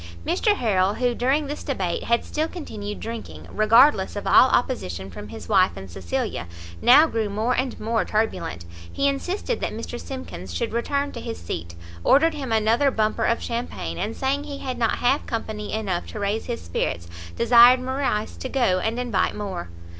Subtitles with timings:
[0.25, 5.27] Mr Harrel, who, during this debate, had still continued drinking, regardless of all opposition from
[5.27, 6.47] his wife and Cecilia,
[6.81, 11.37] now grew more and more turbulent; he insisted that Mr Simkins should return to his
[11.39, 16.07] seat, ordered him another bumper of champagne, and saying he had not half company enough
[16.07, 19.69] to raise his spirits, desired Morrice to go and invite more.